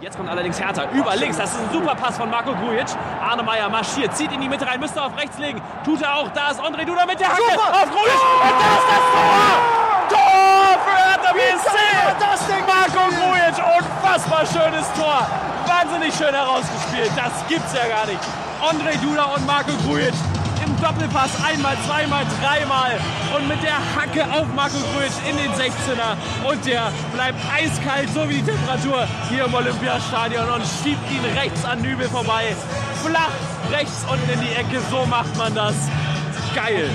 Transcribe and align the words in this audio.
Jetzt 0.00 0.18
kommt 0.18 0.28
allerdings 0.28 0.60
Hertha 0.60 0.90
über 0.92 1.16
links. 1.16 1.38
Das 1.38 1.50
ist 1.52 1.58
ein 1.58 1.72
super 1.72 1.94
Pass 1.94 2.18
von 2.18 2.28
Marco 2.28 2.52
Grujic. 2.52 2.86
Arne 3.18 3.42
Meyer 3.42 3.70
marschiert, 3.70 4.14
zieht 4.14 4.30
in 4.30 4.42
die 4.42 4.48
Mitte 4.48 4.66
rein, 4.66 4.78
müsste 4.78 5.02
auf 5.02 5.16
rechts 5.16 5.38
legen. 5.38 5.60
Tut 5.86 6.02
er 6.02 6.16
auch. 6.16 6.28
Da 6.30 6.50
ist 6.50 6.60
André 6.60 6.84
Duda 6.84 7.06
mit 7.06 7.18
der 7.18 7.28
Hacke 7.28 7.40
Super. 7.50 7.70
auf 7.70 7.90
Grujic. 7.90 8.20
Und 8.42 8.56
da 8.60 8.68
ist 8.76 8.88
das 8.92 9.04
Tor! 9.16 10.18
Tor 10.20 10.78
für 10.84 10.96
Hertha 10.96 11.32
BSC! 11.32 11.76
das 12.20 12.46
Ding 12.46 12.64
Marco 12.66 13.08
Grujic, 13.08 13.64
unfassbar 13.78 14.44
schönes 14.44 14.86
Tor. 14.92 15.26
Wahnsinnig 15.66 16.14
schön 16.14 16.34
herausgespielt. 16.34 17.10
Das 17.16 17.32
gibt's 17.48 17.72
ja 17.72 17.88
gar 17.88 18.06
nicht. 18.06 18.20
André 18.60 19.00
Duda 19.02 19.24
und 19.34 19.46
Marco 19.46 19.72
Grujic 19.86 20.12
im 20.66 20.80
Doppelpass 20.80 21.30
einmal, 21.44 21.76
zweimal, 21.86 22.24
dreimal 22.42 22.98
und 23.36 23.48
mit 23.48 23.62
der 23.62 23.76
Hacke 23.94 24.24
auf 24.32 24.46
Marco 24.54 24.78
Grujic 24.92 25.12
in 25.28 25.36
den 25.36 25.52
16er 25.52 26.50
und 26.50 26.66
der 26.66 26.92
bleibt 27.14 27.38
eiskalt, 27.54 28.08
so 28.12 28.28
wie 28.28 28.34
die 28.34 28.44
Temperatur 28.44 29.06
hier 29.28 29.44
im 29.44 29.54
Olympiastadion 29.54 30.48
und 30.48 30.62
schiebt 30.82 31.10
ihn 31.10 31.24
rechts 31.38 31.64
an 31.64 31.80
Nübel 31.80 32.08
vorbei. 32.08 32.56
Flach 33.04 33.30
rechts 33.70 34.04
unten 34.10 34.30
in 34.30 34.40
die 34.40 34.54
Ecke, 34.54 34.80
so 34.90 35.06
macht 35.06 35.36
man 35.36 35.54
das. 35.54 35.74
Geil. 36.54 36.90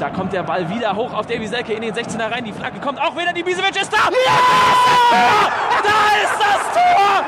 Da 0.00 0.10
kommt 0.10 0.32
der 0.32 0.42
Ball 0.42 0.68
wieder 0.68 0.94
hoch 0.94 1.12
auf 1.12 1.26
Davy 1.26 1.46
Selke 1.46 1.72
in 1.72 1.82
den 1.82 1.94
16er 1.94 2.30
rein. 2.30 2.44
Die 2.44 2.52
Flagge 2.52 2.80
kommt 2.80 3.00
auch 3.00 3.16
wieder. 3.16 3.32
Die 3.32 3.44
Bisevic 3.44 3.80
ist 3.80 3.92
da. 3.92 4.10
Ja! 4.10 5.48
Da 5.82 6.00
ist 6.22 6.34
das 6.38 6.60
Tor! 6.74 7.24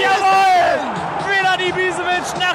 Jawohl! 0.00 0.78
Wieder 1.28 1.56
die 1.58 1.72
Bisevic 1.72 2.38
nach 2.38 2.54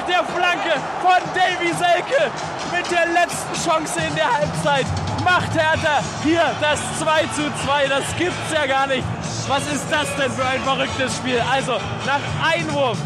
Flanke 0.70 0.80
von 1.02 1.34
Davy 1.34 1.72
Selke 1.72 2.30
mit 2.72 2.90
der 2.90 3.06
letzten 3.06 3.54
Chance 3.54 4.00
in 4.08 4.14
der 4.14 4.32
Halbzeit. 4.32 4.86
Macht 5.24 5.52
Hertha 5.54 6.02
hier 6.22 6.42
das 6.60 6.80
2 6.98 7.22
zu 7.34 7.42
2. 7.64 7.88
Das 7.88 8.04
gibt's 8.16 8.52
ja 8.52 8.66
gar 8.66 8.86
nicht. 8.86 9.04
Was 9.48 9.66
ist 9.72 9.84
das 9.90 10.06
denn 10.16 10.30
für 10.30 10.44
ein 10.44 10.60
verrücktes 10.62 11.16
Spiel? 11.16 11.40
Also 11.50 11.72
nach 12.06 12.20
Einwurf 12.52 12.98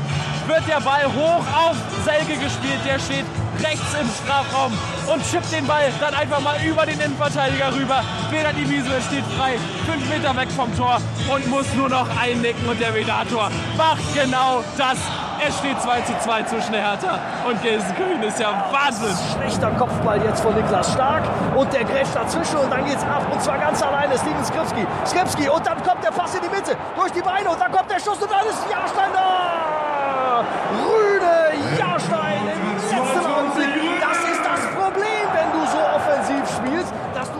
wird 0.47 0.69
der 0.69 0.81
Ball 0.81 1.05
hoch 1.07 1.45
auf 1.57 1.77
Selke 2.05 2.35
gespielt. 2.35 2.81
Der 2.85 2.99
steht 2.99 3.25
rechts 3.63 3.95
im 4.01 4.09
Strafraum 4.23 4.73
und 5.07 5.23
chippt 5.31 5.53
den 5.53 5.67
Ball 5.67 5.93
dann 6.01 6.15
einfach 6.15 6.41
mal 6.41 6.57
über 6.65 6.87
den 6.87 6.99
Innenverteidiger 7.01 7.75
rüber. 7.75 8.03
Vedat 8.31 8.57
Ibisevic 8.57 9.03
steht 9.03 9.25
frei, 9.37 9.59
fünf 9.87 10.09
Meter 10.09 10.35
weg 10.37 10.49
vom 10.57 10.75
Tor 10.77 10.99
und 11.33 11.47
muss 11.49 11.67
nur 11.75 11.89
noch 11.89 12.09
einnicken 12.21 12.67
und 12.69 12.81
der 12.81 12.95
Vedator 12.95 13.51
macht 13.77 14.03
genau 14.15 14.63
das. 14.77 14.99
Es 15.47 15.59
steht 15.59 15.81
2 15.81 16.01
zu 16.03 16.13
2 16.21 16.43
zwischen 16.45 16.75
Hertha 16.75 17.19
und 17.47 17.61
Gelsenkirchen. 17.61 18.23
ist 18.23 18.39
ja 18.39 18.65
Wahnsinn. 18.71 19.15
Schlechter 19.37 19.71
Kopfball 19.73 20.23
jetzt 20.25 20.41
von 20.41 20.55
Niklas 20.55 20.93
Stark 20.93 21.25
und 21.55 21.73
der 21.73 21.85
grätscht 21.85 22.15
dazwischen 22.15 22.57
und 22.57 22.71
dann 22.71 22.85
geht's 22.85 23.03
ab 23.03 23.27
und 23.31 23.43
zwar 23.43 23.59
ganz 23.59 23.83
alleine 23.83 24.17
Steven 24.17 24.45
Skripski. 24.45 24.87
Skripski 25.05 25.49
und 25.49 25.67
dann 25.67 25.83
kommt 25.83 26.03
der 26.05 26.13
Pass 26.13 26.35
in 26.35 26.41
die 26.43 26.49
Mitte 26.49 26.77
durch 26.97 27.13
die 27.13 27.21
Beine 27.21 27.51
und 27.51 27.61
dann 27.61 27.73
kommt 27.73 27.91
der 27.91 27.99
Schuss 27.99 28.23
und 28.23 28.31
dann 28.31 28.47
ist 28.47 28.59
Jahrstein 28.71 29.13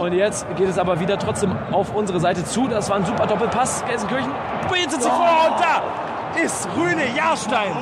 Und 0.05 0.13
jetzt 0.13 0.47
geht 0.57 0.69
es 0.69 0.79
aber 0.79 1.01
wieder 1.01 1.19
trotzdem 1.19 1.57
auf 1.73 1.95
unsere 1.95 2.21
Seite 2.21 2.45
zu. 2.45 2.69
Das 2.69 2.91
war 2.91 2.97
ein 2.97 3.07
super 3.07 3.27
Doppelpass. 3.27 3.83
Gelsenkirchen 3.87 4.31
bietet 4.71 5.03
sich 5.03 5.11
vor 5.11 5.49
und 5.49 5.59
da 5.59 6.43
ist 6.43 6.69
Rüne 6.77 7.17
Jahrstein. 7.17 7.73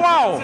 Wow! 0.00 0.42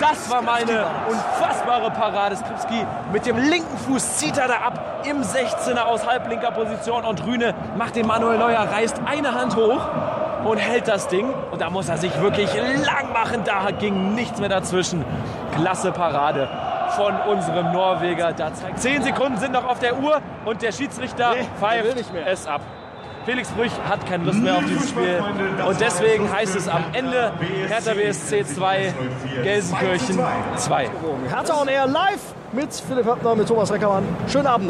Das 0.00 0.30
war 0.30 0.40
meine 0.40 0.86
unfassbare 1.06 1.90
Parade. 1.90 2.34
Skripski 2.34 2.86
mit 3.12 3.26
dem 3.26 3.36
linken 3.36 3.76
Fuß 3.76 4.16
zieht 4.16 4.38
er 4.38 4.48
da 4.48 4.54
ab 4.54 5.04
im 5.04 5.20
16er 5.20 5.82
aus 5.82 6.06
halblinker 6.06 6.50
Position 6.50 7.04
und 7.04 7.26
Rüne 7.26 7.54
macht 7.76 7.96
den 7.96 8.06
Manuel 8.06 8.38
Neuer, 8.38 8.66
reißt 8.72 9.02
eine 9.04 9.34
Hand 9.34 9.54
hoch 9.54 9.82
und 10.46 10.56
hält 10.56 10.88
das 10.88 11.08
Ding. 11.08 11.28
Und 11.50 11.60
da 11.60 11.68
muss 11.68 11.90
er 11.90 11.98
sich 11.98 12.18
wirklich 12.22 12.48
lang 12.54 13.12
machen. 13.12 13.42
Da 13.44 13.70
ging 13.70 14.14
nichts 14.14 14.40
mehr 14.40 14.48
dazwischen. 14.48 15.04
Klasse 15.54 15.92
Parade 15.92 16.48
von 16.96 17.14
unserem 17.28 17.72
Norweger. 17.72 18.32
Da 18.32 18.52
zeigt 18.52 18.80
zehn 18.80 19.02
Sekunden 19.02 19.36
sind 19.38 19.52
noch 19.52 19.68
auf 19.68 19.78
der 19.78 19.98
Uhr 19.98 20.20
und 20.44 20.62
der 20.62 20.72
Schiedsrichter 20.72 21.34
Nee, 21.34 21.46
pfeift 21.60 22.12
es 22.26 22.46
ab. 22.46 22.62
Felix 23.26 23.48
Brüch 23.50 23.72
hat 23.88 24.06
keine 24.06 24.24
Lust 24.24 24.38
mehr 24.38 24.56
auf 24.56 24.64
dieses 24.64 24.90
Spiel 24.90 25.20
und 25.66 25.80
deswegen 25.80 26.32
heißt 26.32 26.54
es 26.54 26.68
am 26.68 26.84
Ende 26.92 27.32
Hertha 27.66 27.92
BSC 27.92 28.44
2, 28.44 28.94
Gelsenkirchen 29.42 30.20
2. 30.54 30.90
Hertha 31.28 31.60
on 31.60 31.66
Air 31.66 31.88
live 31.88 32.20
mit 32.52 32.72
Philipp 32.72 33.04
Höppner, 33.04 33.34
mit 33.34 33.48
Thomas 33.48 33.72
Reckermann. 33.72 34.04
Schönen 34.28 34.46
Abend. 34.46 34.64